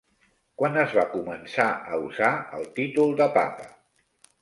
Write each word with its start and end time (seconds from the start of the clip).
Quan 0.61 0.79
es 0.83 0.95
va 0.99 1.03
començar 1.11 1.67
a 1.75 2.01
usar 2.07 2.33
el 2.61 2.69
títol 2.81 3.17
de 3.25 3.33
papa? 3.41 3.73